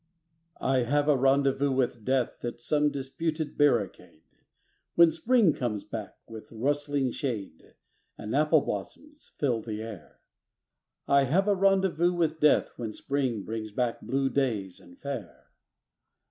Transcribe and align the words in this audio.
I 0.59 0.79
have 0.79 1.07
a 1.07 1.15
rendezvous 1.15 1.71
with 1.71 2.03
Death 2.03 2.43
At 2.43 2.59
some 2.59 2.89
disputed 2.89 3.55
barricade, 3.55 4.23
When 4.95 5.11
Spring 5.11 5.53
comes 5.53 5.83
back 5.83 6.17
with 6.27 6.51
rustling 6.51 7.11
shade 7.11 7.75
And 8.17 8.35
apple 8.35 8.61
blossoms 8.61 9.29
fill 9.37 9.61
the 9.61 9.79
air 9.83 10.17
I 11.07 11.25
have 11.25 11.47
a 11.47 11.53
rendezvous 11.53 12.13
with 12.13 12.39
Death 12.39 12.71
When 12.77 12.93
Spring 12.93 13.43
brings 13.43 13.71
back 13.71 14.01
blue 14.01 14.29
days 14.31 14.79
and 14.79 14.97
fair. 14.99 15.51